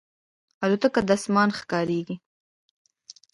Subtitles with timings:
[0.63, 2.15] الوتکه د اسمان ښکاریږي.